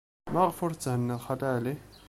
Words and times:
Maɣef 0.33 0.57
ur 0.65 0.71
tetthenniḍ 0.73 1.19
Xali 1.25 1.47
Ɛli? 1.55 1.75